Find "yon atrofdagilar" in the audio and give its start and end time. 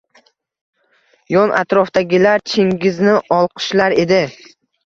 1.35-2.45